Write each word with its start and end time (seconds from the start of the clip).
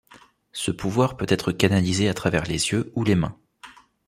Ce 0.53 0.71
pouvoir 0.71 1.15
peut 1.15 1.27
être 1.29 1.51
canalisé 1.51 2.09
à 2.09 2.15
travers 2.15 2.45
les 2.45 2.69
yeux 2.71 2.91
ou 2.95 3.03
les 3.03 3.13
mains. 3.13 3.37